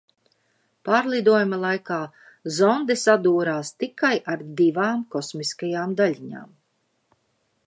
Pārlidojuma 0.87 1.59
laikā 1.65 1.99
zonde 2.57 2.97
sadūrās 3.03 3.73
tikai 3.85 4.13
ar 4.37 4.45
divām 4.63 5.05
kosmiskajām 5.17 5.99
daļiņām. 6.03 6.53